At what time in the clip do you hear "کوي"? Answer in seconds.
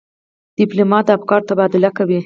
1.97-2.19